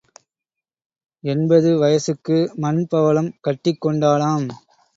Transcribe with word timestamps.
எண்பது 1.23 1.77
வயசுக்கு 1.77 2.37
மண் 2.55 2.81
பவளம் 2.87 3.31
கட்டிக் 3.41 3.81
கொண்டாளாம். 3.85 4.49